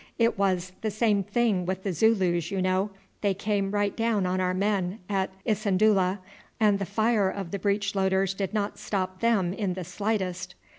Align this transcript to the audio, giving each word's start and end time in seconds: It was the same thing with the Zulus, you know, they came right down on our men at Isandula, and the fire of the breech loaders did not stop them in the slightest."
It 0.17 0.35
was 0.35 0.71
the 0.81 0.89
same 0.89 1.21
thing 1.21 1.63
with 1.63 1.83
the 1.83 1.93
Zulus, 1.93 2.49
you 2.49 2.59
know, 2.59 2.89
they 3.21 3.35
came 3.35 3.69
right 3.69 3.95
down 3.95 4.25
on 4.25 4.41
our 4.41 4.55
men 4.55 4.97
at 5.07 5.29
Isandula, 5.45 6.17
and 6.59 6.79
the 6.79 6.87
fire 6.87 7.29
of 7.29 7.51
the 7.51 7.59
breech 7.59 7.93
loaders 7.93 8.33
did 8.33 8.51
not 8.51 8.79
stop 8.79 9.19
them 9.19 9.53
in 9.53 9.75
the 9.75 9.83
slightest." 9.83 10.55